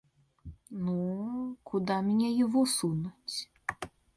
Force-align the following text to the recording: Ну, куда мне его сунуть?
Ну, 0.71 1.57
куда 1.63 2.01
мне 2.01 2.35
его 2.35 2.65
сунуть? 2.65 3.49